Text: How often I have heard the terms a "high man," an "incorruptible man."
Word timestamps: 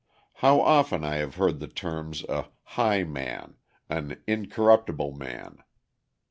How 0.37 0.59
often 0.61 1.03
I 1.03 1.17
have 1.17 1.35
heard 1.35 1.59
the 1.59 1.67
terms 1.67 2.23
a 2.23 2.47
"high 2.63 3.03
man," 3.03 3.57
an 3.87 4.19
"incorruptible 4.25 5.11
man." 5.11 5.59